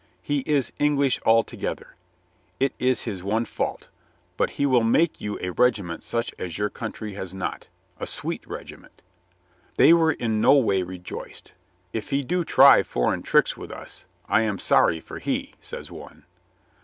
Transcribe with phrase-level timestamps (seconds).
[0.23, 1.93] "He is English altogether.
[2.59, 3.87] It is his one fault.
[4.35, 7.67] But he will make you a regiment such as your coun try has not.
[7.99, 9.03] A sweet regiment."
[9.75, 11.53] They were in no way rejoiced.
[11.93, 15.91] "If he do try for eign tricks with us, I am sorry for he," says
[15.91, 16.25] one.